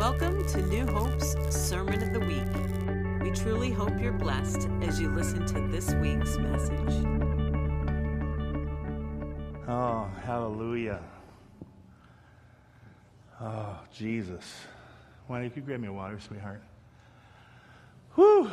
[0.00, 3.20] Welcome to New Hope's Sermon of the Week.
[3.22, 7.04] We truly hope you're blessed as you listen to this week's message.
[9.68, 11.00] Oh, hallelujah.
[13.42, 14.62] Oh, Jesus.
[15.26, 16.62] Why don't you grab me a water, sweetheart?
[18.14, 18.50] Whew.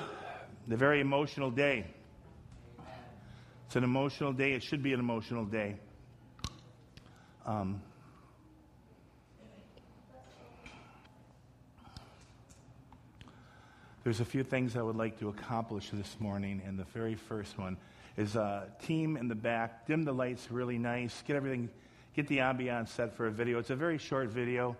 [0.67, 1.85] The very emotional day.
[3.67, 4.51] It's an emotional day.
[4.51, 5.77] It should be an emotional day.
[7.45, 7.81] Um,
[14.07, 17.57] there's a few things I would like to accomplish this morning, and the very first
[17.57, 17.75] one
[18.15, 19.85] is uh, team in the back.
[19.85, 21.21] Dim the lights really nice.
[21.27, 21.67] Get everything,
[22.15, 23.59] get the ambiance set for a video.
[23.59, 24.77] It's a very short video,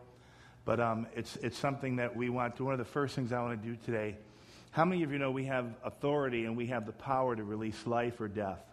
[0.64, 2.64] but um, it's, it's something that we want to.
[2.64, 4.16] One of the first things I want to do today.
[4.72, 7.86] How many of you know we have authority and we have the power to release
[7.86, 8.64] life or death?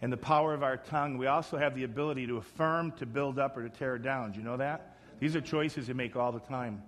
[0.00, 1.18] and the power of our tongue.
[1.18, 4.30] We also have the ability to affirm, to build up, or to tear down.
[4.30, 4.96] Do you know that?
[5.18, 6.84] These are choices you make all the time.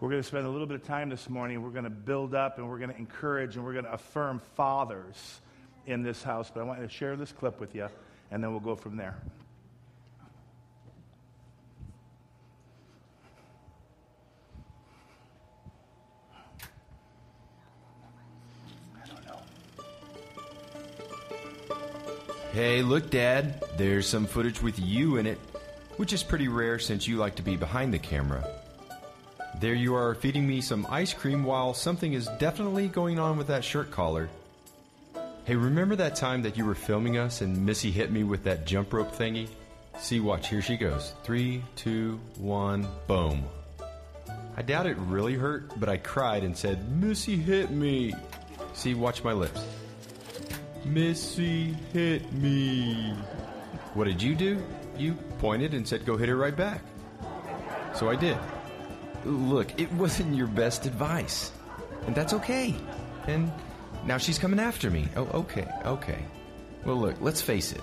[0.00, 1.60] We're going to spend a little bit of time this morning.
[1.60, 4.40] We're going to build up and we're going to encourage and we're going to affirm
[4.54, 5.40] fathers
[5.86, 6.52] in this house.
[6.54, 7.88] But I want to share this clip with you,
[8.30, 9.16] and then we'll go from there.
[22.52, 25.38] Hey, look, Dad, there's some footage with you in it,
[25.96, 28.57] which is pretty rare since you like to be behind the camera.
[29.60, 33.48] There you are feeding me some ice cream while something is definitely going on with
[33.48, 34.28] that shirt collar.
[35.46, 38.66] Hey, remember that time that you were filming us and Missy hit me with that
[38.66, 39.48] jump rope thingy?
[39.98, 41.12] See, watch, here she goes.
[41.24, 43.42] Three, two, one, boom.
[44.56, 48.14] I doubt it really hurt, but I cried and said, Missy hit me.
[48.74, 49.64] See, watch my lips.
[50.84, 53.12] Missy hit me.
[53.94, 54.62] What did you do?
[54.96, 56.80] You pointed and said, go hit her right back.
[57.94, 58.38] So I did.
[59.24, 61.52] Look, it wasn't your best advice.
[62.06, 62.74] And that's okay.
[63.26, 63.52] And
[64.06, 65.08] now she's coming after me.
[65.16, 66.24] Oh, okay, okay.
[66.84, 67.82] Well, look, let's face it.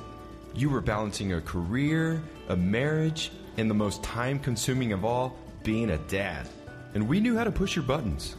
[0.55, 5.91] You were balancing a career, a marriage, and the most time consuming of all, being
[5.91, 6.47] a dad.
[6.93, 8.35] And we knew how to push your buttons.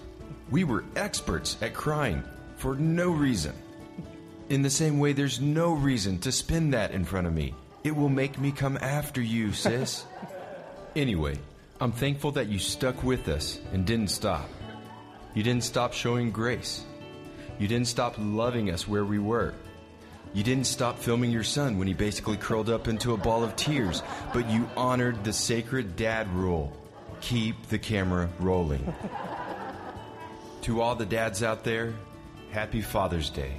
[0.50, 2.22] We were experts at crying
[2.56, 3.52] for no reason.
[4.48, 7.54] In the same way, there's no reason to spin that in front of me.
[7.84, 10.06] It will make me come after you, sis.
[10.96, 11.38] anyway,
[11.78, 14.48] I'm thankful that you stuck with us and didn't stop.
[15.34, 16.84] You didn't stop showing grace.
[17.58, 19.52] You didn't stop loving us where we were.
[20.32, 23.56] You didn't stop filming your son when he basically curled up into a ball of
[23.56, 26.72] tears, but you honored the sacred dad rule
[27.20, 28.94] keep the camera rolling.
[30.62, 31.92] to all the dads out there,
[32.50, 33.52] happy Father's Day.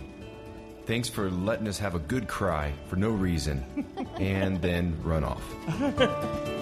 [0.86, 3.86] Thanks for letting us have a good cry for no reason
[4.20, 5.44] and then run off.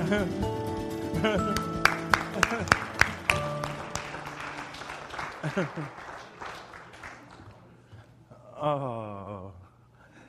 [8.60, 9.52] oh,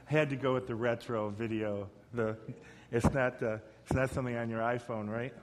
[0.06, 1.88] had to go with the retro video.
[2.14, 2.36] The,
[2.92, 5.34] it's, not, uh, it's not something on your iPhone, right?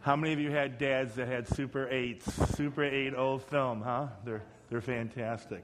[0.00, 4.08] How many of you had dads that had Super 8s, Super 8 old film, huh?
[4.24, 5.62] They're, they're fantastic.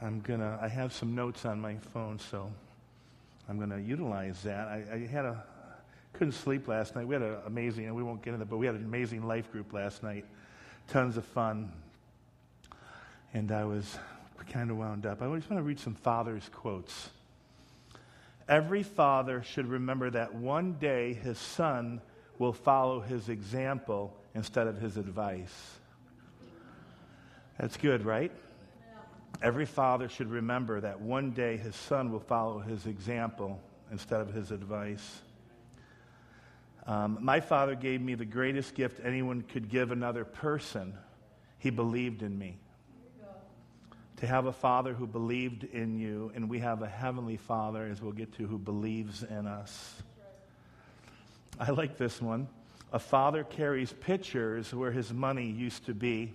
[0.00, 0.58] I'm gonna.
[0.60, 2.50] I have some notes on my phone, so
[3.52, 4.66] I'm gonna utilize that.
[4.66, 5.44] I, I had a
[6.14, 7.06] couldn't sleep last night.
[7.06, 9.26] We had an amazing, and we won't get into it, but we had an amazing
[9.26, 10.24] life group last night.
[10.88, 11.70] Tons of fun,
[13.34, 13.98] and I was
[14.50, 15.20] kind of wound up.
[15.20, 17.10] I just want to read some fathers' quotes.
[18.48, 22.00] Every father should remember that one day his son
[22.38, 25.76] will follow his example instead of his advice.
[27.58, 28.32] That's good, right?
[29.42, 33.60] Every father should remember that one day his son will follow his example
[33.90, 35.20] instead of his advice.
[36.86, 40.94] Um, my father gave me the greatest gift anyone could give another person.
[41.58, 42.56] He believed in me.
[44.18, 48.00] To have a father who believed in you, and we have a heavenly father, as
[48.00, 50.00] we'll get to, who believes in us.
[51.58, 52.46] I like this one.
[52.92, 56.32] A father carries pictures where his money used to be.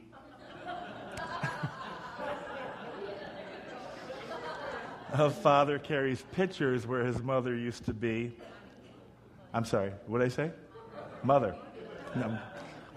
[5.13, 8.33] A father carries pictures where his mother used to be.
[9.53, 10.51] I'm sorry, what did I say?
[11.23, 11.55] Mother.
[12.15, 12.37] No.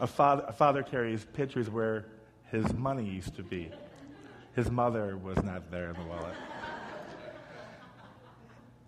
[0.01, 2.07] A, father, father carries pictures where
[2.51, 3.71] his money used to be.
[4.57, 6.35] His mother was not there in the wallet.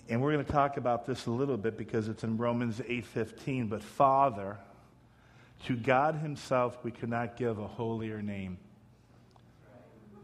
[0.09, 3.69] And we're going to talk about this a little bit because it's in Romans 8:15,
[3.69, 4.59] but Father,
[5.67, 8.59] to God himself we cannot give a holier name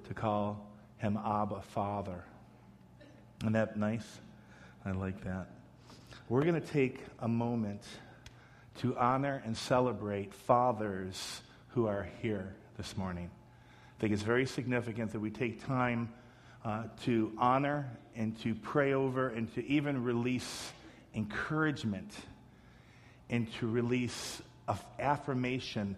[0.09, 2.25] to call him Abba Father.
[3.41, 4.07] Isn't that nice?
[4.85, 5.47] I like that.
[6.29, 7.83] We're going to take a moment
[8.79, 13.31] to honor and celebrate fathers who are here this morning.
[13.97, 16.13] I think it's very significant that we take time
[16.65, 20.73] uh, to honor and to pray over and to even release
[21.15, 22.13] encouragement
[23.31, 24.43] and to release
[24.99, 25.95] affirmation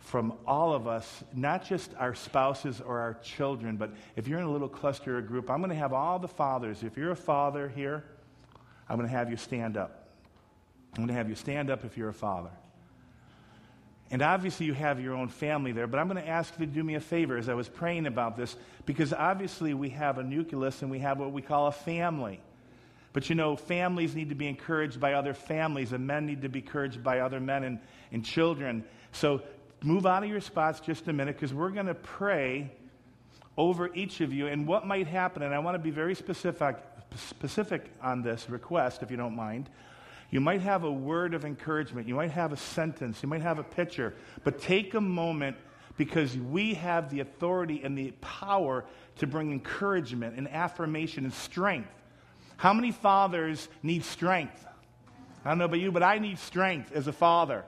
[0.00, 4.46] from all of us, not just our spouses or our children, but if you're in
[4.46, 6.82] a little cluster or group, I'm going to have all the fathers.
[6.82, 8.04] If you're a father here,
[8.88, 10.08] I'm going to have you stand up.
[10.92, 12.50] I'm going to have you stand up if you're a father.
[14.10, 16.72] And obviously, you have your own family there, but I'm going to ask you to
[16.72, 20.24] do me a favor as I was praying about this, because obviously, we have a
[20.24, 22.40] nucleus and we have what we call a family.
[23.12, 26.48] But you know, families need to be encouraged by other families, and men need to
[26.48, 27.78] be encouraged by other men and,
[28.10, 28.84] and children.
[29.12, 29.42] So
[29.82, 32.70] move out of your spots just a minute, because we're going to pray
[33.56, 35.42] over each of you and what might happen.
[35.42, 36.76] And I want to be very specific,
[37.16, 39.68] specific on this request, if you don't mind.
[40.30, 42.06] You might have a word of encouragement.
[42.06, 43.22] You might have a sentence.
[43.22, 44.14] You might have a picture.
[44.44, 45.56] But take a moment
[45.96, 48.84] because we have the authority and the power
[49.16, 51.90] to bring encouragement and affirmation and strength.
[52.56, 54.64] How many fathers need strength?
[55.44, 57.64] I don't know about you, but I need strength as a father.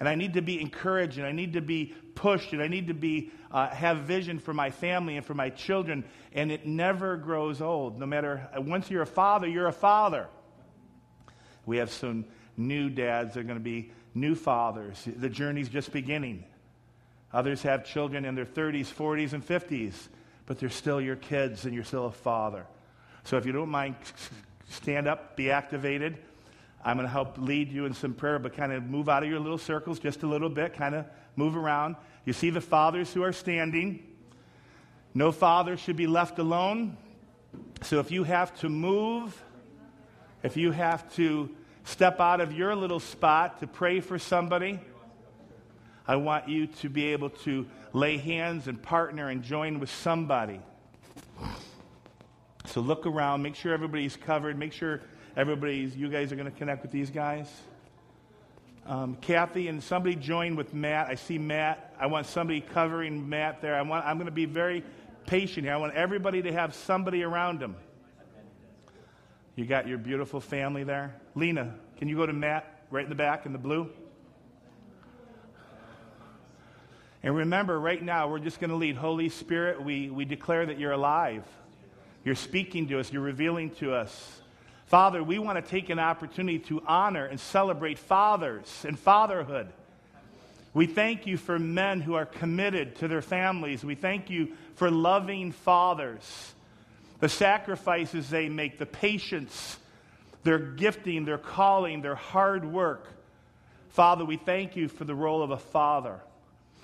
[0.00, 2.88] And I need to be encouraged and I need to be pushed and I need
[2.88, 6.04] to be, uh, have vision for my family and for my children.
[6.32, 7.98] And it never grows old.
[7.98, 10.26] No matter, once you're a father, you're a father.
[11.66, 12.24] We have some
[12.56, 15.06] new dads that are going to be new fathers.
[15.06, 16.44] The journey's just beginning.
[17.32, 19.92] Others have children in their 30s, 40s, and 50s,
[20.46, 22.66] but they're still your kids and you're still a father.
[23.24, 23.96] So if you don't mind,
[24.70, 26.18] stand up, be activated.
[26.84, 29.28] I'm going to help lead you in some prayer, but kind of move out of
[29.28, 31.06] your little circles just a little bit, kind of
[31.36, 31.96] move around.
[32.24, 34.06] You see the fathers who are standing.
[35.12, 36.96] No father should be left alone.
[37.82, 39.42] So if you have to move,
[40.42, 41.50] if you have to
[41.84, 44.78] step out of your little spot to pray for somebody,
[46.06, 50.60] I want you to be able to lay hands and partner and join with somebody.
[52.66, 55.00] So look around, make sure everybody's covered, make sure
[55.36, 57.48] everybody's, you guys are going to connect with these guys.
[58.86, 61.08] Um, Kathy and somebody join with Matt.
[61.08, 61.94] I see Matt.
[62.00, 63.76] I want somebody covering Matt there.
[63.76, 64.82] I want, I'm going to be very
[65.26, 65.74] patient here.
[65.74, 67.76] I want everybody to have somebody around them.
[69.54, 71.14] You got your beautiful family there?
[71.34, 73.90] Lena, can you go to Matt right in the back in the blue?
[77.22, 78.96] And remember, right now, we're just going to lead.
[78.96, 81.44] Holy Spirit, we, we declare that you're alive.
[82.24, 84.40] You're speaking to us, you're revealing to us.
[84.90, 89.68] Father, we want to take an opportunity to honor and celebrate fathers and fatherhood.
[90.74, 93.84] We thank you for men who are committed to their families.
[93.84, 96.54] We thank you for loving fathers
[97.20, 99.78] the sacrifices they make, the patience,
[100.42, 103.06] their gifting, their calling, their hard work.
[103.90, 106.18] Father, we thank you for the role of a father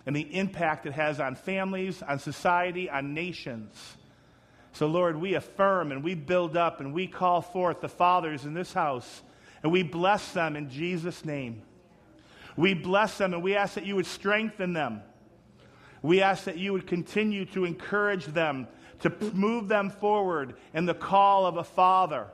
[0.07, 3.97] and the impact it has on families, on society, on nations.
[4.77, 8.53] So, Lord, we affirm and we build up and we call forth the fathers in
[8.53, 9.23] this house
[9.63, 11.63] and we bless them in Jesus' name.
[12.59, 15.01] We bless them and we ask that you would strengthen them.
[16.03, 18.69] We ask that you would continue to encourage them
[19.01, 22.27] to move them forward in the call of a father.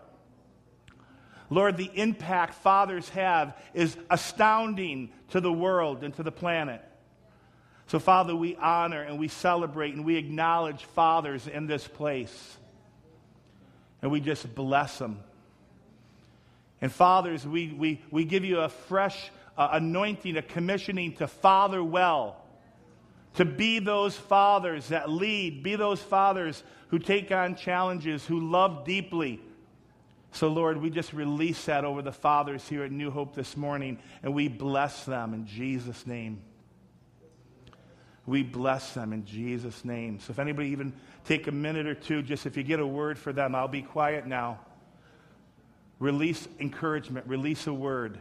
[1.49, 6.83] Lord, the impact fathers have is astounding to the world and to the planet.
[7.93, 12.57] So, Father, we honor and we celebrate and we acknowledge fathers in this place.
[14.01, 15.21] And we just bless them.
[16.81, 21.85] And, fathers, we, we, we give you a fresh uh, anointing, a commissioning to father
[21.85, 22.43] well
[23.35, 28.87] to be those fathers that lead, be those fathers who take on challenges, who love
[28.87, 29.39] deeply.
[30.31, 33.99] So, Lord, we just release that over the fathers here at New Hope this morning,
[34.23, 36.41] and we bless them in Jesus' name.
[38.27, 40.21] We bless them in Jesus' name.
[40.21, 40.93] So, if anybody even
[41.25, 43.83] take a minute or two, just if you get a word for them, I'll be
[43.83, 44.61] quiet now.
[45.99, 48.21] Release encouragement, release a word.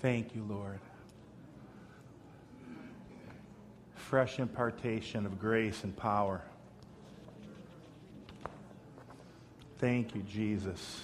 [0.00, 0.78] Thank you, Lord.
[3.94, 6.42] Fresh impartation of grace and power.
[9.78, 11.02] Thank you, Jesus.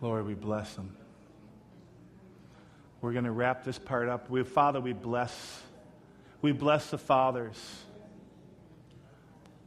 [0.00, 0.94] Lord, we bless them.
[3.00, 4.28] We're going to wrap this part up.
[4.28, 5.62] We, Father, we bless.
[6.42, 7.56] We bless the fathers.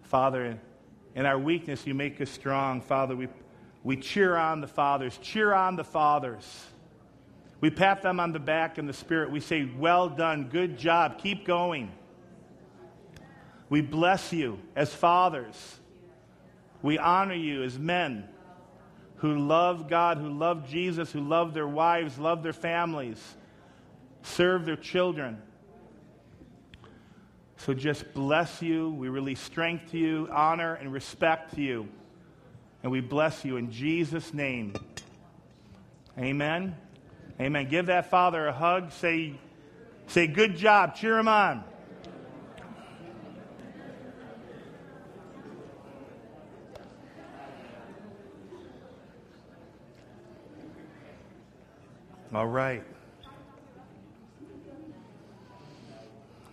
[0.08, 0.58] Father,
[1.16, 2.80] in our weakness, you make us strong.
[2.82, 3.28] Father, we,
[3.84, 5.18] we cheer on the fathers.
[5.22, 6.66] Cheer on the fathers.
[7.60, 9.32] We pat them on the back in the spirit.
[9.32, 11.92] We say, Well done, good job, keep going.
[13.70, 15.78] We bless you as fathers.
[16.82, 18.30] We honor you as men
[19.18, 23.22] who love God, who love Jesus, who love their wives, love their families,
[24.22, 25.42] serve their children.
[27.58, 28.92] So just bless you.
[28.92, 31.88] We release strength to you, honor and respect to you.
[32.84, 34.74] And we bless you in Jesus' name.
[36.18, 36.76] Amen.
[37.40, 37.68] Amen.
[37.68, 38.92] Give that father a hug.
[38.92, 39.34] Say,
[40.08, 40.96] say good job.
[40.96, 41.64] Cheer him on.
[52.34, 52.84] All right.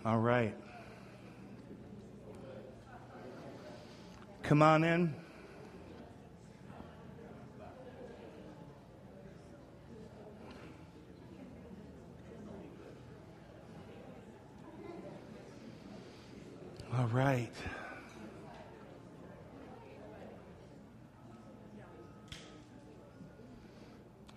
[0.05, 0.55] All right.
[4.47, 5.11] Come on in.
[16.95, 17.49] All right.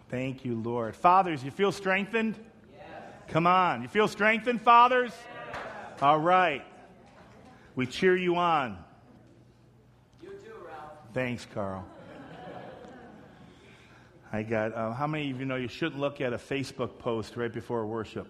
[0.09, 0.97] Thank you, Lord.
[0.97, 2.35] Fathers, you feel strengthened?
[2.73, 2.83] Yes.
[3.29, 3.83] Come on.
[3.83, 5.13] You feel strengthened, fathers?
[5.53, 5.59] Yes.
[6.01, 6.65] All right.
[7.77, 8.88] We cheer you on.
[11.19, 11.85] Thanks, Carl.
[14.33, 17.37] I got, uh, how many of you know you shouldn't look at a Facebook post
[17.37, 18.29] right before worship?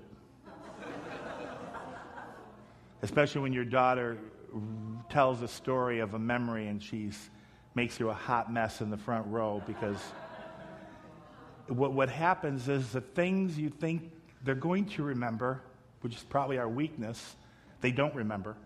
[3.02, 4.16] Especially when your daughter
[5.10, 7.10] tells a story of a memory and she
[7.74, 10.00] makes you a hot mess in the front row because
[11.66, 14.10] what, what happens is the things you think
[14.44, 15.60] they're going to remember,
[16.00, 17.36] which is probably our weakness,
[17.82, 18.56] they don't remember.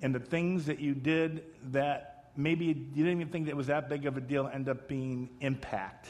[0.00, 3.88] And the things that you did that maybe you didn't even think that was that
[3.88, 6.08] big of a deal end up being impact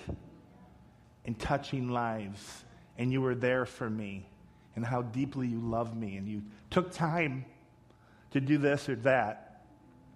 [1.25, 2.65] and touching lives.
[2.99, 4.29] And you were there for me
[4.77, 6.17] and how deeply you love me.
[6.17, 7.45] And you took time
[8.31, 9.63] to do this or that.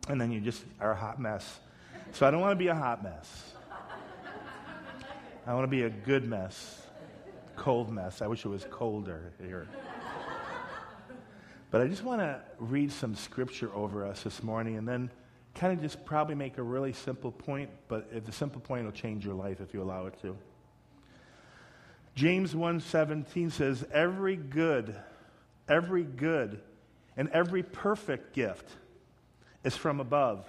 [0.09, 1.61] And then you just are a hot mess.
[2.13, 3.53] So I don't want to be a hot mess.
[5.47, 6.83] I want to be a good mess,
[7.57, 8.21] cold mess.
[8.21, 9.67] I wish it was colder here.
[11.71, 15.11] But I just want to read some scripture over us this morning and then
[15.59, 18.93] kind of just probably make a really simple point, but if the simple point will
[18.93, 20.37] change your life if you allow it to.
[22.15, 24.97] James 1:17 says, "Every good,
[25.69, 26.63] every good
[27.17, 28.77] and every perfect gift
[29.65, 30.49] is from above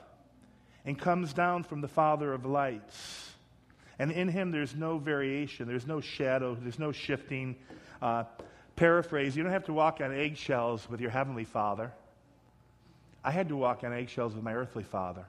[0.85, 3.35] and comes down from the Father of lights."
[3.97, 7.55] And in him, there's no variation, there's no shadow, there's no shifting.
[8.01, 8.25] Uh,
[8.75, 11.91] paraphrase, you don't have to walk on eggshells with your heavenly father.
[13.23, 15.25] I had to walk on eggshells with my earthly father.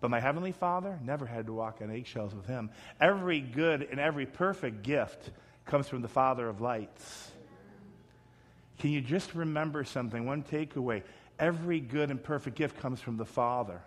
[0.00, 2.70] But my heavenly father never had to walk on eggshells with him.
[3.00, 5.30] Every good and every perfect gift
[5.66, 7.30] comes from the Father of lights.
[8.78, 10.24] Can you just remember something?
[10.24, 11.02] One takeaway.
[11.38, 13.80] Every good and perfect gift comes from the Father.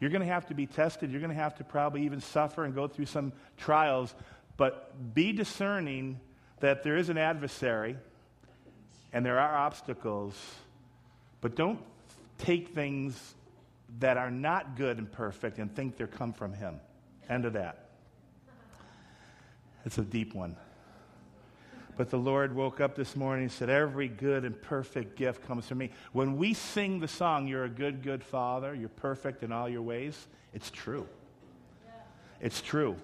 [0.00, 1.10] You're going to have to be tested.
[1.10, 4.14] You're going to have to probably even suffer and go through some trials.
[4.56, 6.20] But be discerning
[6.60, 7.96] that there is an adversary
[9.12, 10.34] and there are obstacles.
[11.40, 11.80] But don't
[12.38, 13.34] take things
[13.98, 16.80] that are not good and perfect and think they come from Him.
[17.28, 17.90] End of that.
[19.84, 20.56] It's a deep one.
[21.96, 25.66] But the Lord woke up this morning and said, Every good and perfect gift comes
[25.66, 25.90] from me.
[26.12, 29.82] When we sing the song, You're a good, good Father, you're perfect in all your
[29.82, 31.08] ways, it's true.
[32.40, 32.96] It's true.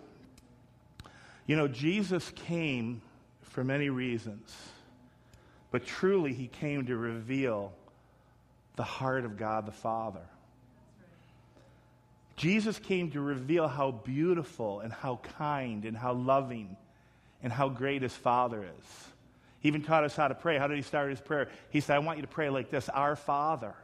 [1.46, 3.00] You know, Jesus came
[3.40, 4.54] for many reasons,
[5.70, 7.72] but truly, he came to reveal
[8.76, 10.22] the heart of God the Father.
[12.36, 16.76] Jesus came to reveal how beautiful and how kind and how loving
[17.42, 19.08] and how great his Father is.
[19.60, 20.58] He even taught us how to pray.
[20.58, 21.48] How did he start his prayer?
[21.70, 23.74] He said, I want you to pray like this Our Father,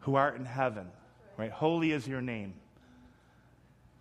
[0.00, 0.88] who art in heaven,
[1.36, 1.50] right?
[1.50, 2.54] Holy is your name.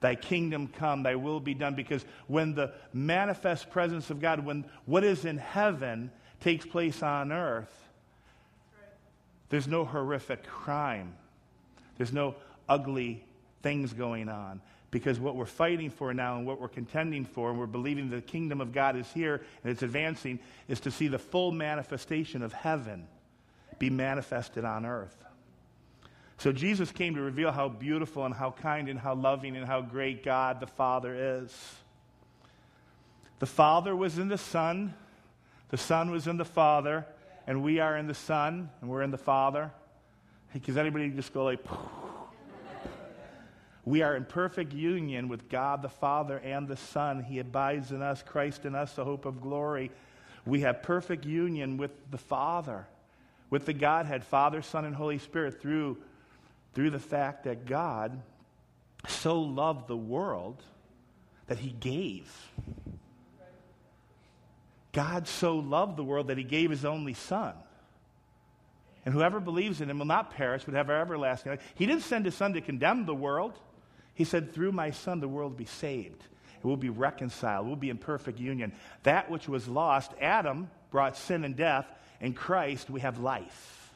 [0.01, 1.75] Thy kingdom come, thy will be done.
[1.75, 7.31] Because when the manifest presence of God, when what is in heaven takes place on
[7.31, 7.88] earth,
[9.49, 11.13] There's no horrific crime.
[11.97, 12.35] There's no
[12.67, 13.23] ugly
[13.61, 14.61] things going on.
[14.91, 18.21] Because what we're fighting for now and what we're contending for, and we're believing the
[18.21, 22.53] kingdom of God is here and it's advancing, is to see the full manifestation of
[22.53, 23.07] heaven
[23.77, 25.15] be manifested on earth.
[26.39, 29.81] So Jesus came to reveal how beautiful and how kind and how loving and how
[29.81, 31.13] great God the Father
[31.43, 31.75] is.
[33.39, 34.93] The Father was in the Son,
[35.69, 37.05] the Son was in the Father,
[37.49, 39.71] and we are in the Son, and we're in the Father.
[40.53, 41.59] Because anybody just go like,
[43.85, 47.23] we are in perfect union with God the Father and the Son.
[47.23, 49.89] He abides in us, Christ in us, the hope of glory.
[50.45, 52.85] We have perfect union with the Father,
[53.49, 55.97] with the Godhead, Father, Son, and Holy Spirit, through,
[56.75, 58.21] through the fact that God
[59.07, 60.61] so loved the world
[61.47, 62.31] that he gave.
[64.91, 67.53] God so loved the world that he gave his only Son.
[69.05, 71.73] And whoever believes in him will not perish, but have everlasting life.
[71.75, 73.59] He didn't send his Son to condemn the world.
[74.13, 76.23] He said, Through my Son, the world will be saved.
[76.61, 77.65] It will be reconciled.
[77.65, 78.73] We'll be in perfect union.
[79.03, 81.85] That which was lost, Adam brought sin and death.
[82.19, 83.93] In Christ, we have life.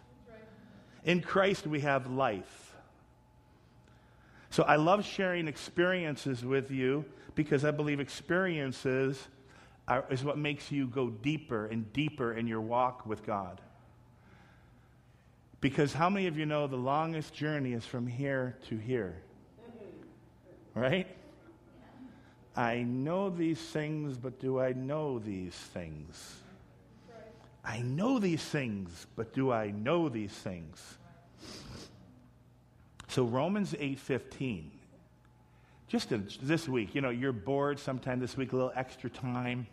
[1.03, 2.75] In Christ, we have life.
[4.49, 7.03] So I love sharing experiences with you
[7.35, 9.27] because I believe experiences
[9.87, 13.61] are, is what makes you go deeper and deeper in your walk with God.
[15.61, 19.15] Because how many of you know the longest journey is from here to here?
[20.75, 21.07] Right?
[22.55, 26.35] I know these things, but do I know these things?
[27.63, 30.97] I know these things, but do I know these things?
[33.07, 34.72] So Romans 8:15.
[35.93, 36.09] Just
[36.41, 39.67] this week, you know, you're bored sometime this week, a little extra time.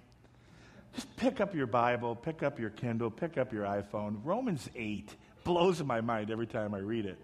[0.95, 4.19] Just pick up your Bible, pick up your Kindle, pick up your iPhone.
[4.23, 5.09] Romans 8
[5.45, 7.17] blows my mind every time I read it.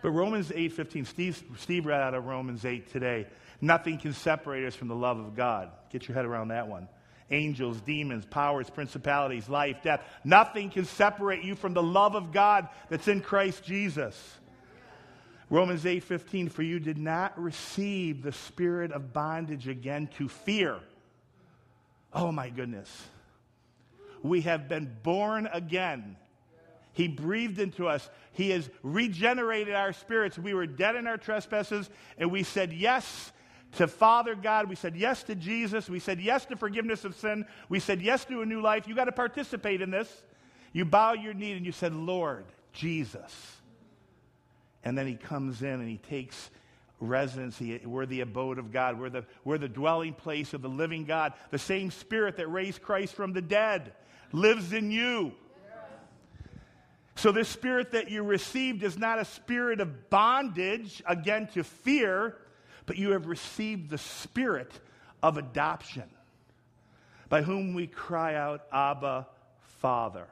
[0.00, 3.26] But Romans 8:15, Steve, Steve read out of Romans 8 today.
[3.60, 5.70] Nothing can separate us from the love of God.
[5.90, 6.88] Get your head around that one.
[7.30, 10.02] Angels, demons, powers, principalities, life, death.
[10.24, 14.38] Nothing can separate you from the love of God that's in Christ Jesus.
[15.50, 20.80] Romans 8:15 for you did not receive the spirit of bondage again to fear.
[22.12, 23.06] Oh my goodness.
[24.22, 26.16] We have been born again
[26.98, 28.10] he breathed into us.
[28.32, 30.36] He has regenerated our spirits.
[30.36, 33.30] We were dead in our trespasses, and we said yes
[33.76, 34.68] to Father God.
[34.68, 35.88] We said yes to Jesus.
[35.88, 37.46] We said yes to forgiveness of sin.
[37.68, 38.88] We said yes to a new life.
[38.88, 40.24] You got to participate in this.
[40.72, 43.57] You bow your knee and you said, Lord, Jesus.
[44.84, 46.50] And then he comes in and he takes
[47.00, 47.80] residency.
[47.84, 48.98] We're the abode of God.
[48.98, 51.32] We're the, we're the dwelling place of the living God.
[51.50, 53.92] The same spirit that raised Christ from the dead
[54.32, 55.32] lives in you.
[57.16, 62.36] So, this spirit that you received is not a spirit of bondage, again, to fear,
[62.86, 64.70] but you have received the spirit
[65.20, 66.04] of adoption,
[67.28, 69.26] by whom we cry out, Abba,
[69.80, 70.28] Father.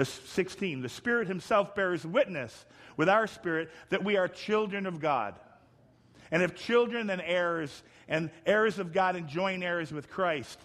[0.00, 2.64] The 16, the Spirit Himself bears witness
[2.96, 5.34] with our spirit that we are children of God.
[6.30, 10.58] And if children, then heirs, and heirs of God and joint heirs with Christ.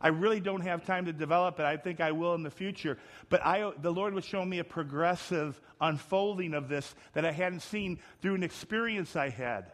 [0.00, 1.64] I really don't have time to develop it.
[1.64, 2.98] I think I will in the future.
[3.30, 7.62] But I, the Lord was showing me a progressive unfolding of this that I hadn't
[7.62, 9.72] seen through an experience I had.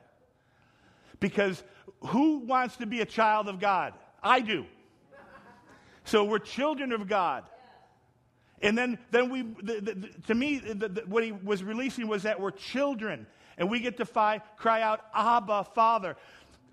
[1.20, 1.62] Because
[2.06, 3.92] who wants to be a child of God?
[4.22, 4.64] I do.
[6.04, 7.44] So we're children of God.
[8.64, 12.40] And then, then we, the, the, to me, the, what he was releasing was that
[12.40, 13.27] we're children.
[13.59, 16.16] And we get to fi- cry out, Abba, Father.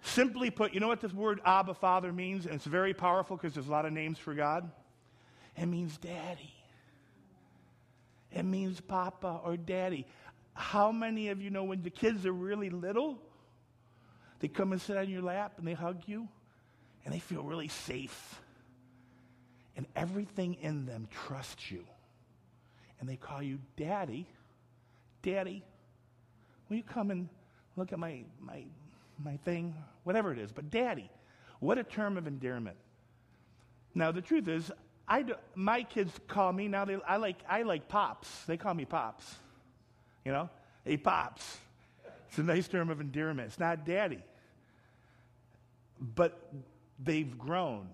[0.02, 2.46] Simply put, you know what this word Abba Father means?
[2.46, 4.72] And it's very powerful because there's a lot of names for God.
[5.58, 6.54] It means daddy.
[8.32, 10.08] It means papa or daddy.
[10.54, 13.20] How many of you know when the kids are really little,
[14.40, 16.30] they come and sit on your lap and they hug you
[17.04, 18.40] and they feel really safe.
[19.76, 21.86] And everything in them trusts you.
[23.00, 24.28] And they call you daddy.
[25.24, 25.64] Daddy,
[26.70, 27.30] will you come and
[27.76, 28.64] look at my, my
[29.24, 30.52] my thing, whatever it is.
[30.52, 31.10] But daddy,
[31.60, 32.78] what a term of endearment.
[33.94, 34.72] Now, the truth is,
[35.08, 38.46] I do, my kids call me now, they, I, like, I like pops.
[38.46, 39.36] They call me pops.
[40.24, 40.50] You know?
[40.86, 41.58] Hey, pops.
[42.30, 43.48] It's a nice term of endearment.
[43.48, 44.24] It's not daddy.
[46.00, 46.40] But
[47.04, 47.90] they've grown.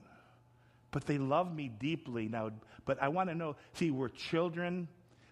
[0.97, 2.49] But they love me deeply now.
[2.85, 4.87] But I want to know see, we're children,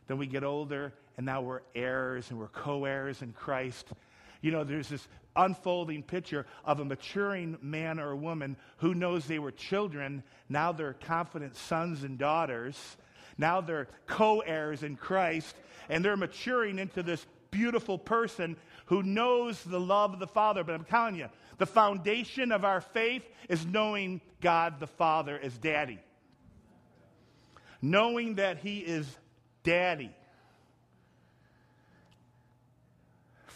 [0.06, 3.88] then we get older, and now we're heirs and we're co heirs in Christ.
[4.42, 9.40] You know, there's this unfolding picture of a maturing man or woman who knows they
[9.40, 10.22] were children.
[10.50, 12.78] Now they're confident sons and daughters.
[13.36, 15.56] Now they're co heirs in Christ,
[15.90, 20.64] and they're maturing into this beautiful person who knows the love of the Father.
[20.64, 25.58] But I'm telling you, the foundation of our faith is knowing God the Father as
[25.58, 26.00] daddy,
[27.82, 29.08] knowing that He is
[29.64, 30.12] daddy.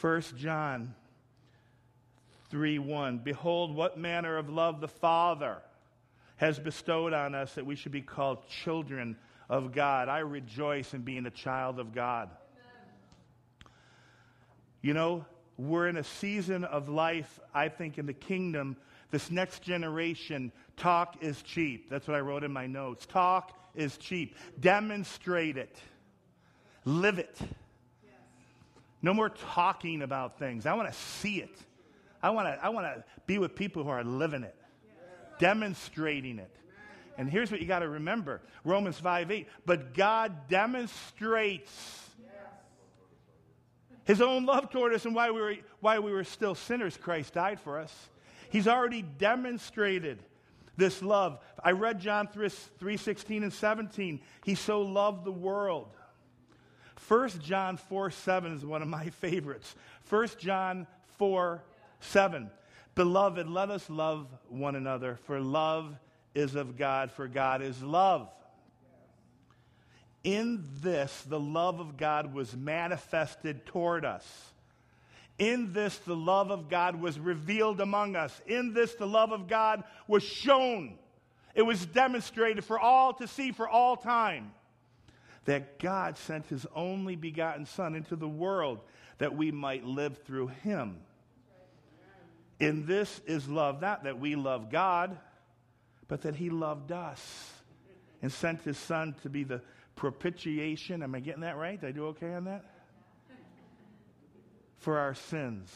[0.02, 0.96] 1 John
[2.50, 3.20] 3 1.
[3.20, 5.58] Behold, what manner of love the Father
[6.38, 9.18] has bestowed on us that we should be called children
[9.50, 10.08] of God.
[10.08, 12.30] I rejoice in being a child of God.
[14.82, 15.26] You know,
[15.58, 18.78] we're in a season of life, I think, in the kingdom.
[19.12, 21.90] This next generation, talk is cheap.
[21.90, 23.06] That's what I wrote in my notes.
[23.06, 24.36] Talk is cheap.
[24.60, 25.78] Demonstrate it,
[26.86, 27.38] live it.
[29.02, 30.66] No more talking about things.
[30.66, 31.56] I want to see it.
[32.22, 34.56] I want to I want to be with people who are living it,
[35.40, 36.54] demonstrating it.
[37.18, 39.48] And here's what you got to remember Romans 5 8.
[39.66, 42.09] But God demonstrates
[44.10, 47.36] his own love toward us and why we were, why we were still sinners, Christ
[47.36, 47.94] died for us.
[48.50, 50.18] He's already demonstrated
[50.76, 51.38] this love.
[51.64, 54.20] I read John 3, 3 16 and 17.
[54.44, 55.96] He so loved the world.
[57.08, 59.76] 1 John 4 7 is one of my favorites.
[60.10, 60.88] 1 John
[61.20, 61.64] 4
[62.00, 62.50] 7.
[62.96, 65.96] Beloved, let us love one another, for love
[66.34, 68.28] is of God, for God is love.
[70.24, 74.26] In this, the love of God was manifested toward us.
[75.38, 78.42] In this, the love of God was revealed among us.
[78.46, 80.98] In this, the love of God was shown.
[81.56, 84.52] It was demonstrated for all to see for all time
[85.46, 88.82] that God sent his only begotten Son into the world
[89.18, 90.98] that we might live through him.
[92.60, 95.18] In this is love, not that we love God,
[96.10, 97.54] but that he loved us
[98.22, 99.62] and sent his Son to be the
[100.00, 101.04] propitiation.
[101.04, 101.80] Am I getting that right?
[101.80, 102.64] Did I do okay on that?
[104.78, 105.70] For our sins,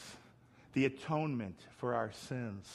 [0.72, 2.66] the atonement for our sins.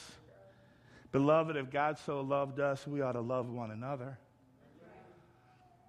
[1.10, 4.16] Beloved, if God so loved us, we ought to love one another.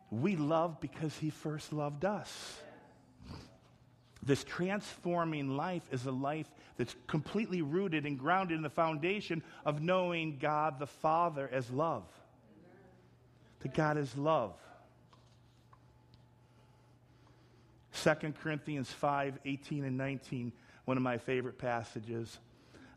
[0.09, 2.57] We love because he first loved us.
[4.23, 9.79] This transforming life is a life that's completely rooted and grounded in the foundation of
[9.79, 12.03] knowing God the Father as love.
[13.59, 14.55] That God is love.
[18.01, 20.51] 2 Corinthians 5 18 and 19,
[20.85, 22.39] one of my favorite passages.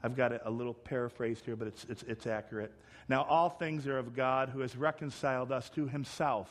[0.03, 2.73] I've got a, a little paraphrased here, but it's, it's, it's accurate.
[3.09, 6.51] Now, all things are of God who has reconciled us to himself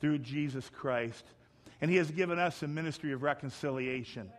[0.00, 1.24] through Jesus Christ,
[1.80, 4.30] and he has given us a ministry of reconciliation.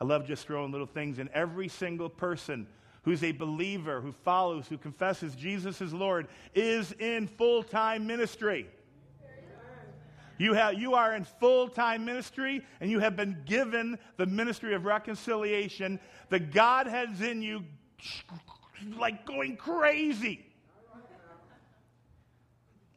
[0.00, 1.30] I love just throwing little things in.
[1.32, 2.66] Every single person
[3.02, 8.66] who's a believer, who follows, who confesses Jesus is Lord, is in full time ministry.
[10.40, 14.72] You, have, you are in full time ministry and you have been given the ministry
[14.72, 16.00] of reconciliation.
[16.30, 17.62] The Godhead's in you
[18.96, 20.46] like going crazy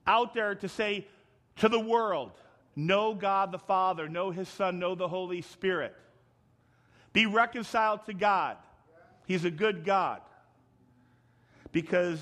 [0.07, 1.05] out there to say
[1.57, 2.31] to the world,
[2.77, 5.93] know God the Father, know His Son, know the Holy Spirit.
[7.11, 8.55] Be reconciled to God.
[9.27, 10.21] He's a good God.
[11.73, 12.21] Because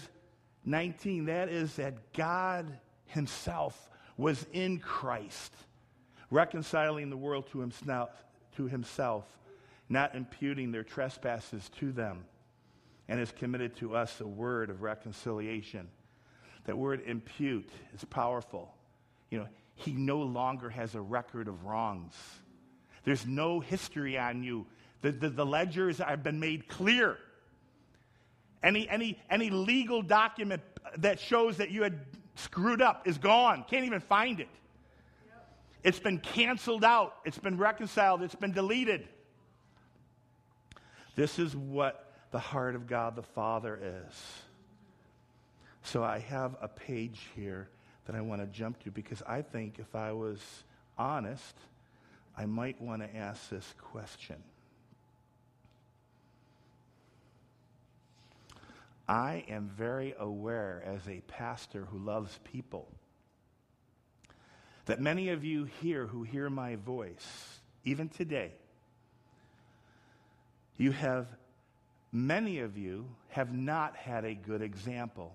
[0.65, 3.87] 19, that is that God Himself
[4.21, 5.51] was in Christ,
[6.29, 8.11] reconciling the world to himself,
[8.55, 9.25] to himself,
[9.89, 12.23] not imputing their trespasses to them,
[13.09, 15.89] and has committed to us a word of reconciliation.
[16.65, 18.71] That word impute is powerful.
[19.31, 22.13] You know, he no longer has a record of wrongs.
[23.03, 24.67] There's no history on you.
[25.01, 27.17] The, the, the ledgers have been made clear.
[28.61, 30.61] Any, any, any legal document
[30.99, 31.99] that shows that you had
[32.41, 33.65] screwed up, is gone.
[33.69, 34.49] Can't even find it.
[35.83, 39.07] It's been canceled out, it's been reconciled, it's been deleted.
[41.15, 44.15] This is what the heart of God the Father is.
[45.83, 47.67] So I have a page here
[48.05, 50.39] that I want to jump to because I think if I was
[50.97, 51.55] honest,
[52.37, 54.37] I might want to ask this question.
[59.07, 62.87] I am very aware as a pastor who loves people
[64.85, 68.51] that many of you here who hear my voice, even today,
[70.77, 71.27] you have,
[72.11, 75.33] many of you have not had a good example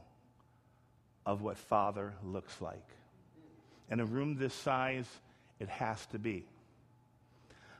[1.24, 2.88] of what Father looks like.
[3.90, 5.06] In a room this size,
[5.60, 6.44] it has to be.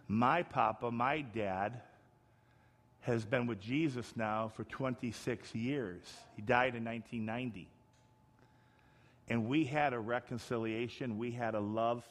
[0.08, 1.82] My papa, my dad,
[3.06, 6.02] has been with Jesus now for 26 years.
[6.34, 7.68] He died in 1990.
[9.28, 12.04] And we had a reconciliation, we had a love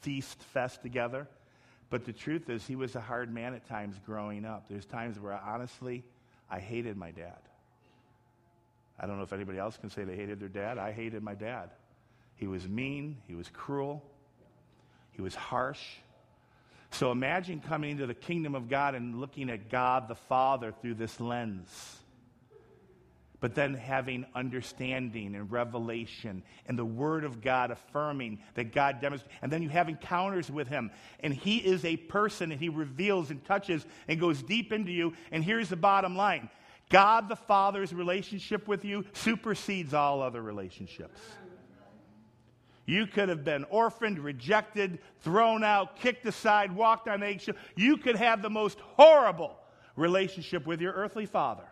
[0.00, 1.28] feast fest together.
[1.90, 4.64] But the truth is, he was a hard man at times growing up.
[4.66, 6.02] There's times where honestly,
[6.50, 7.40] I hated my dad.
[8.98, 10.78] I don't know if anybody else can say they hated their dad.
[10.78, 11.68] I hated my dad.
[12.36, 14.02] He was mean, he was cruel,
[15.12, 15.82] he was harsh.
[16.94, 20.94] So imagine coming into the kingdom of God and looking at God the Father through
[20.94, 21.98] this lens.
[23.40, 29.34] But then having understanding and revelation and the Word of God affirming that God demonstrates.
[29.42, 30.92] And then you have encounters with Him.
[31.18, 35.14] And He is a person and He reveals and touches and goes deep into you.
[35.32, 36.48] And here's the bottom line
[36.90, 41.20] God the Father's relationship with you supersedes all other relationships.
[42.86, 47.56] You could have been orphaned, rejected, thrown out, kicked aside, walked on eggshells.
[47.76, 49.56] You could have the most horrible
[49.96, 51.64] relationship with your earthly father.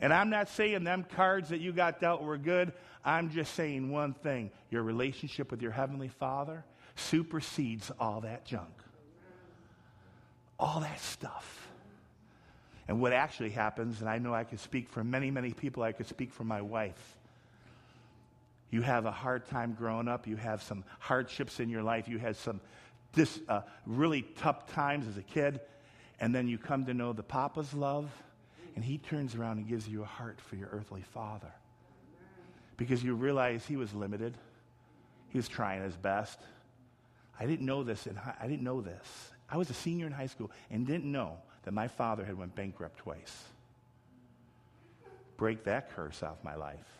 [0.00, 2.72] And I'm not saying them cards that you got dealt were good.
[3.04, 8.70] I'm just saying one thing your relationship with your heavenly father supersedes all that junk,
[10.58, 11.68] all that stuff.
[12.86, 15.92] And what actually happens, and I know I could speak for many, many people, I
[15.92, 17.17] could speak for my wife
[18.70, 20.26] you have a hard time growing up.
[20.26, 22.08] You have some hardships in your life.
[22.08, 22.60] You had some
[23.12, 25.60] dis, uh, really tough times as a kid.
[26.20, 28.10] And then you come to know the Papa's love,
[28.74, 31.52] and he turns around and gives you a heart for your earthly father.
[32.76, 34.36] Because you realize he was limited,
[35.30, 36.38] he was trying his best.
[37.40, 39.32] I didn't know this, and I didn't know this.
[39.48, 42.54] I was a senior in high school and didn't know that my father had went
[42.54, 43.44] bankrupt twice.
[45.36, 46.98] Break that curse off my life.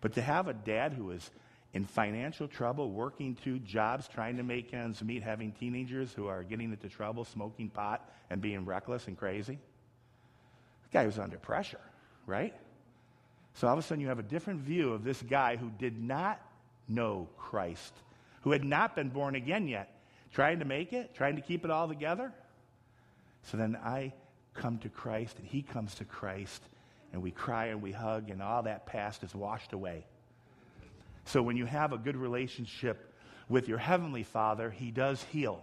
[0.00, 1.30] But to have a dad who is
[1.74, 6.42] in financial trouble, working two jobs, trying to make ends meet, having teenagers who are
[6.42, 9.58] getting into trouble, smoking pot, and being reckless and crazy.
[10.84, 11.80] The guy was under pressure,
[12.26, 12.54] right?
[13.54, 16.02] So all of a sudden, you have a different view of this guy who did
[16.02, 16.40] not
[16.88, 17.92] know Christ,
[18.42, 20.00] who had not been born again yet,
[20.32, 22.32] trying to make it, trying to keep it all together.
[23.42, 24.12] So then I
[24.54, 26.62] come to Christ, and he comes to Christ,
[27.12, 30.04] and we cry and we hug, and all that past is washed away.
[31.24, 33.14] So when you have a good relationship
[33.48, 35.62] with your Heavenly Father, He does heal.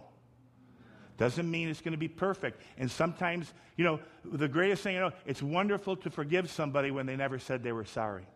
[1.16, 2.60] Doesn't mean it's going to be perfect.
[2.76, 7.06] And sometimes, you know, the greatest thing you know, it's wonderful to forgive somebody when
[7.06, 8.26] they never said they were sorry.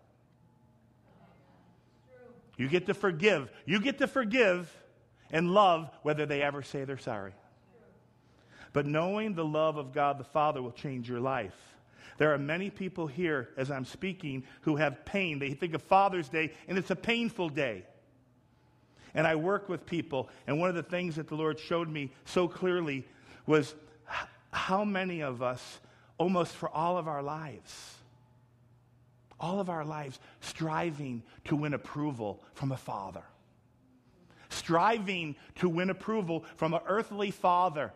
[2.57, 3.51] You get to forgive.
[3.67, 4.75] You get to forgive
[5.31, 7.33] and love whether they ever say they're sorry.
[8.73, 11.57] But knowing the love of God the Father will change your life.
[12.19, 15.39] There are many people here as I'm speaking who have pain.
[15.39, 17.85] They think of Father's Day, and it's a painful day.
[19.15, 22.13] And I work with people, and one of the things that the Lord showed me
[22.25, 23.07] so clearly
[23.47, 23.75] was
[24.53, 25.81] how many of us,
[26.19, 27.95] almost for all of our lives,
[29.39, 33.25] all of our lives, striving to win approval from a father,
[34.49, 37.93] striving to win approval from an earthly father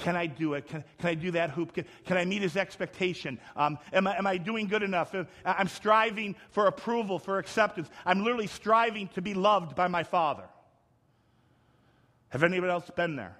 [0.00, 0.66] can I do it?
[0.66, 1.72] Can, can I do that hoop?
[1.72, 3.38] Can, can I meet his expectation?
[3.56, 5.14] Um, am, I, am I doing good enough?
[5.44, 7.88] I'm striving for approval, for acceptance.
[8.04, 10.44] I'm literally striving to be loved by my father.
[12.30, 13.36] Have anybody else been there?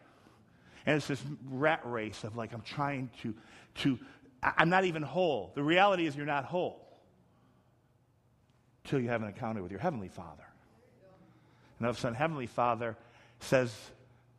[0.86, 3.34] And it's this rat race of like, I'm trying to,
[3.76, 3.98] to,
[4.42, 5.52] I'm not even whole.
[5.54, 6.86] The reality is you're not whole
[8.84, 10.44] until you have an encounter with your Heavenly Father.
[11.78, 12.96] And all of a sudden, Heavenly Father
[13.38, 13.74] says,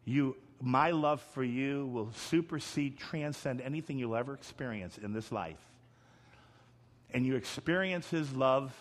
[0.05, 5.57] You my love for you will supersede, transcend anything you'll ever experience in this life.
[7.13, 8.73] And you experience His love,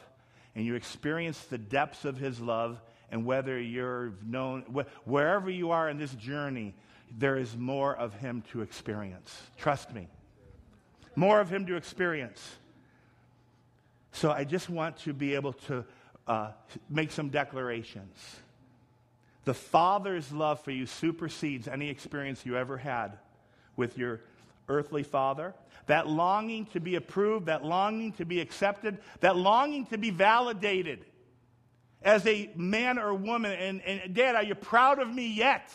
[0.55, 5.71] and you experience the depths of His love, and whether you're known, wh- wherever you
[5.71, 6.75] are in this journey,
[7.19, 9.43] there is more of Him to experience.
[9.59, 10.09] Trust me.
[11.17, 12.57] More of Him to experience.
[14.13, 15.85] So I just want to be able to
[16.27, 16.51] uh,
[16.89, 18.17] make some declarations.
[19.45, 23.19] The Father's love for you supersedes any experience you ever had
[23.77, 24.21] with your
[24.69, 25.55] earthly father.
[25.87, 31.05] That longing to be approved, that longing to be accepted, that longing to be validated
[32.03, 33.53] as a man or woman.
[33.53, 35.71] And, and Dad, are you proud of me yet?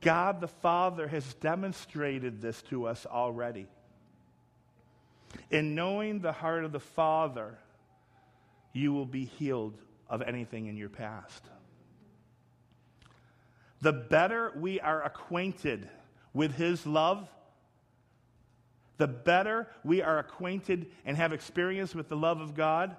[0.00, 3.66] God the Father has demonstrated this to us already.
[5.50, 7.58] In knowing the heart of the Father,
[8.72, 9.76] you will be healed
[10.08, 11.42] of anything in your past
[13.80, 15.88] the better we are acquainted
[16.32, 17.28] with His love,
[18.98, 22.96] the better we are acquainted and have experience with the love of God,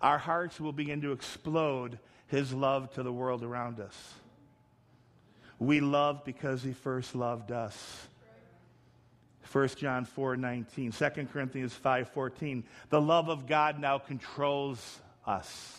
[0.00, 1.98] our hearts will begin to explode
[2.28, 4.14] His love to the world around us.
[5.58, 8.06] We love because He first loved us.
[9.50, 12.64] 1 John 4 19, 2 Corinthians 5 14.
[12.90, 15.78] The love of God now controls us.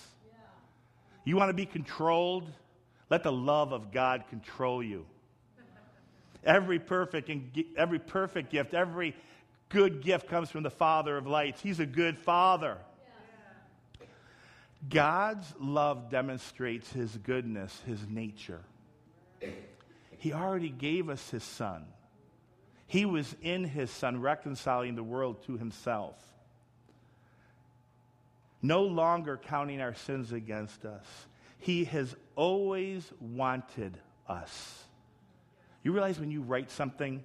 [1.23, 2.49] You want to be controlled?
[3.09, 5.05] Let the love of God control you.
[6.43, 7.29] Every perfect
[7.75, 9.15] every perfect gift, every
[9.69, 11.61] good gift comes from the Father of lights.
[11.61, 12.77] He's a good father.
[14.89, 18.61] God's love demonstrates his goodness, his nature.
[20.17, 21.85] He already gave us his son.
[22.87, 26.15] He was in his son, reconciling the world to himself.
[28.61, 31.05] No longer counting our sins against us.
[31.65, 33.97] He has always wanted
[34.29, 34.83] us.
[35.81, 37.23] You realize when you write something,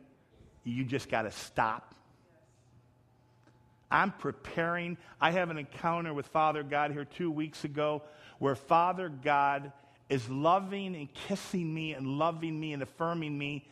[0.64, 1.94] you just got to stop.
[3.90, 4.96] I'm preparing.
[5.20, 8.00] I have an encounter with Father God here two weeks ago
[8.38, 9.72] where Father God
[10.08, 13.68] is loving and kissing me and loving me and affirming me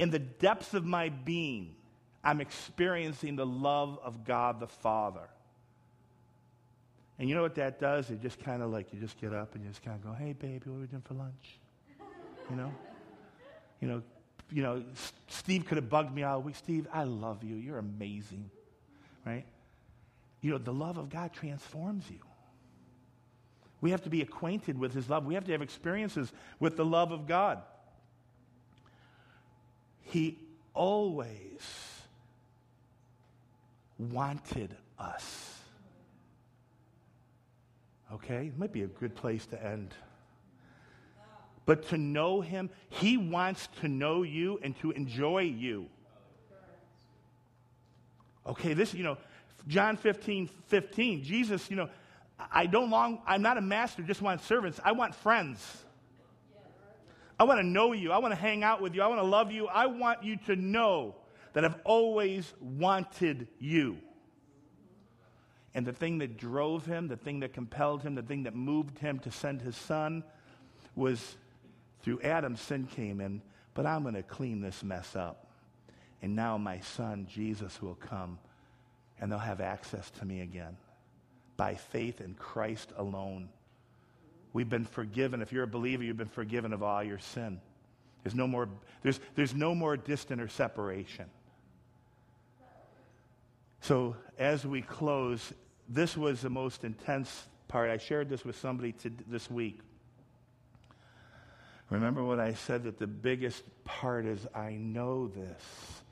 [0.00, 1.76] in the depths of my being.
[2.24, 5.28] I'm experiencing the love of God the Father.
[7.20, 8.08] And you know what that does?
[8.08, 10.14] It just kind of like you just get up and you just kind of go,
[10.14, 11.60] "Hey, baby, what are we doing for lunch?"
[12.48, 12.72] You know,
[13.78, 14.02] you know,
[14.50, 14.82] you know.
[15.28, 16.56] Steve could have bugged me all week.
[16.56, 17.56] Steve, I love you.
[17.56, 18.50] You're amazing,
[19.26, 19.44] right?
[20.40, 22.20] You know, the love of God transforms you.
[23.82, 25.26] We have to be acquainted with His love.
[25.26, 27.60] We have to have experiences with the love of God.
[30.00, 30.38] He
[30.72, 31.60] always
[33.98, 35.49] wanted us.
[38.12, 38.46] Okay?
[38.46, 39.94] It might be a good place to end.
[41.66, 45.86] But to know Him, He wants to know you and to enjoy you.
[48.46, 49.18] Okay, this, you know,
[49.68, 51.88] John 15, 15, Jesus, you know,
[52.50, 54.80] I don't long, I'm not a master, just want servants.
[54.82, 55.84] I want friends.
[57.38, 58.12] I want to know you.
[58.12, 59.02] I want to hang out with you.
[59.02, 59.66] I want to love you.
[59.66, 61.14] I want you to know
[61.52, 63.98] that I've always wanted you.
[65.74, 68.98] And the thing that drove him, the thing that compelled him, the thing that moved
[68.98, 70.24] him to send his son
[70.96, 71.36] was
[72.02, 73.40] through Adam, sin came in,
[73.74, 75.46] but I'm going to clean this mess up.
[76.22, 78.38] And now my son, Jesus, will come
[79.20, 80.76] and they'll have access to me again
[81.56, 83.48] by faith in Christ alone.
[84.52, 85.42] We've been forgiven.
[85.42, 87.60] If you're a believer, you've been forgiven of all your sin.
[88.24, 88.68] There's no more,
[89.02, 91.26] there's, there's no more distant or separation.
[93.80, 95.52] So, as we close,
[95.88, 97.90] this was the most intense part.
[97.90, 99.80] I shared this with somebody to, this week.
[101.88, 106.02] Remember what I said that the biggest part is I know this,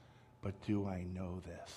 [0.43, 1.73] but do I know this?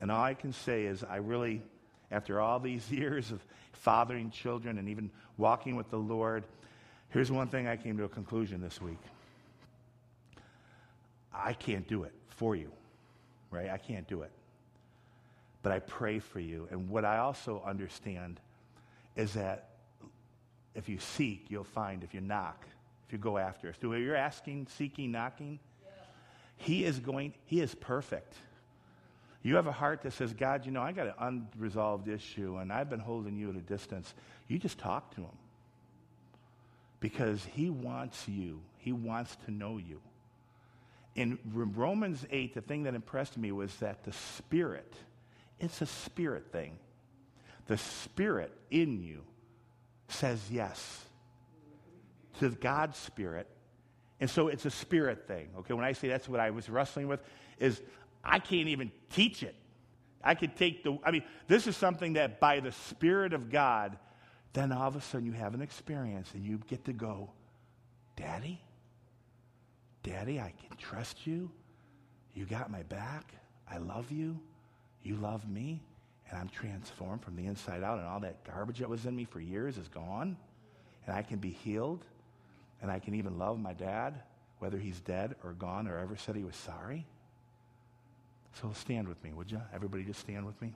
[0.00, 1.62] And all I can say is I really,
[2.10, 6.44] after all these years of fathering children and even walking with the Lord,
[7.10, 8.98] here's one thing I came to a conclusion this week.
[11.32, 12.72] I can't do it for you
[13.56, 13.70] right?
[13.70, 14.30] I can't do it.
[15.62, 16.68] But I pray for you.
[16.70, 18.40] And what I also understand
[19.16, 19.70] is that
[20.74, 22.04] if you seek, you'll find.
[22.04, 22.64] If you knock,
[23.06, 23.74] if you go after.
[23.80, 25.90] So you're asking, seeking, knocking, yeah.
[26.56, 28.34] He is going, He is perfect.
[29.42, 32.72] You have a heart that says, God, you know, I got an unresolved issue and
[32.72, 34.12] I've been holding you at a distance.
[34.48, 35.38] You just talk to Him.
[37.00, 40.00] Because He wants you, He wants to know you
[41.16, 44.94] in Romans 8, the thing that impressed me was that the Spirit,
[45.58, 46.78] it's a spirit thing.
[47.66, 49.22] The Spirit in you
[50.08, 51.04] says yes
[52.38, 53.48] to God's Spirit.
[54.20, 55.48] And so it's a spirit thing.
[55.58, 57.20] Okay, when I say that's what I was wrestling with,
[57.58, 57.82] is
[58.24, 59.54] I can't even teach it.
[60.22, 63.98] I could take the, I mean, this is something that by the Spirit of God,
[64.52, 67.30] then all of a sudden you have an experience and you get to go,
[68.16, 68.60] Daddy,
[70.06, 71.50] Daddy, I can trust you.
[72.32, 73.32] You got my back.
[73.68, 74.38] I love you.
[75.02, 75.82] You love me.
[76.30, 79.24] And I'm transformed from the inside out, and all that garbage that was in me
[79.24, 80.36] for years is gone.
[81.06, 82.04] And I can be healed.
[82.80, 84.22] And I can even love my dad,
[84.60, 87.04] whether he's dead or gone or ever said he was sorry.
[88.60, 89.60] So stand with me, would you?
[89.74, 90.72] Everybody just stand with me.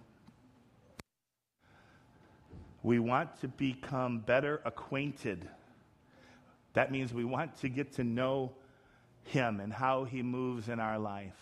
[2.82, 5.48] We want to become better acquainted.
[6.72, 8.52] That means we want to get to know
[9.24, 11.34] him and how He moves in our life.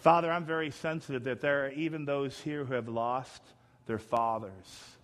[0.00, 3.42] Father, I'm very sensitive that there are even those here who have lost
[3.86, 4.96] their fathers.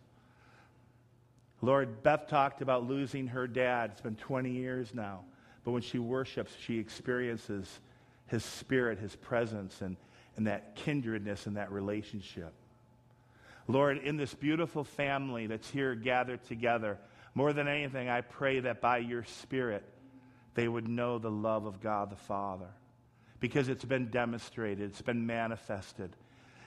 [1.60, 3.90] Lord, Beth talked about losing her dad.
[3.92, 5.24] It's been 20 years now.
[5.64, 7.80] But when she worships, she experiences
[8.26, 9.96] his spirit, his presence, and,
[10.36, 12.52] and that kindredness and that relationship.
[13.68, 16.98] Lord, in this beautiful family that's here gathered together,
[17.34, 19.84] more than anything, I pray that by your spirit,
[20.56, 22.70] they would know the love of God the Father
[23.38, 26.10] because it's been demonstrated, it's been manifested.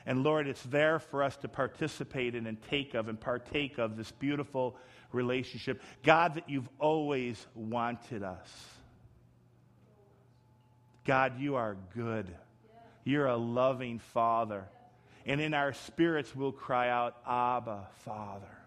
[0.05, 3.97] And Lord, it's there for us to participate in and take of and partake of
[3.97, 4.77] this beautiful
[5.11, 5.81] relationship.
[6.03, 8.67] God, that you've always wanted us.
[11.05, 12.27] God, you are good.
[13.03, 14.65] You're a loving Father.
[15.25, 18.57] And in our spirits, we'll cry out, Abba, Father.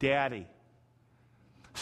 [0.00, 0.46] Daddy.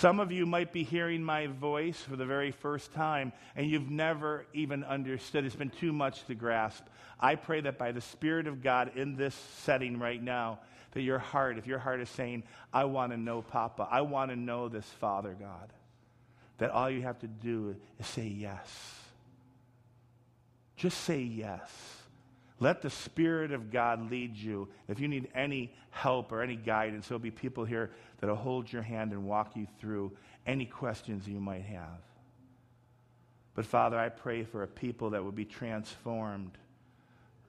[0.00, 3.90] Some of you might be hearing my voice for the very first time, and you've
[3.90, 5.46] never even understood.
[5.46, 6.84] It's been too much to grasp.
[7.18, 10.58] I pray that by the Spirit of God in this setting right now,
[10.92, 12.42] that your heart, if your heart is saying,
[12.74, 15.72] I want to know Papa, I want to know this Father God,
[16.58, 18.68] that all you have to do is say yes.
[20.76, 21.70] Just say yes.
[22.58, 24.68] Let the Spirit of God lead you.
[24.88, 28.82] If you need any help or any guidance, there'll be people here that'll hold your
[28.82, 30.12] hand and walk you through
[30.46, 32.00] any questions you might have.
[33.54, 36.52] But Father, I pray for a people that will be transformed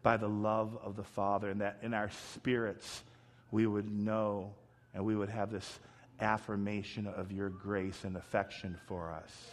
[0.04, 3.04] by the love of the Father and that in our spirits
[3.52, 4.54] we would know
[4.94, 5.80] and we would have this
[6.20, 9.52] affirmation of your grace and affection for us.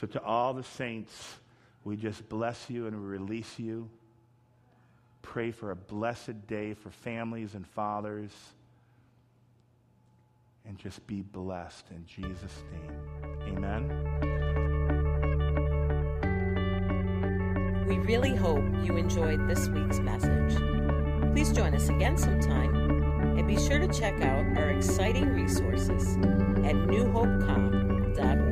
[0.00, 1.36] So, to all the saints,
[1.84, 3.88] we just bless you and we release you.
[5.22, 8.32] Pray for a blessed day for families and fathers.
[10.66, 13.56] And just be blessed in Jesus' name.
[13.56, 13.88] Amen.
[17.86, 20.54] We really hope you enjoyed this week's message.
[21.32, 22.74] Please join us again sometime
[23.38, 28.49] and be sure to check out our exciting resources at newhopecom.org.